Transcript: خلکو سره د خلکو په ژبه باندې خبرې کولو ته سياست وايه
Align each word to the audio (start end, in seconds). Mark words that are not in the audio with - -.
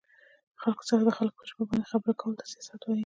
خلکو 0.61 0.83
سره 0.89 1.01
د 1.07 1.11
خلکو 1.17 1.37
په 1.41 1.43
ژبه 1.49 1.63
باندې 1.69 1.89
خبرې 1.91 2.13
کولو 2.19 2.37
ته 2.39 2.45
سياست 2.51 2.81
وايه 2.83 2.99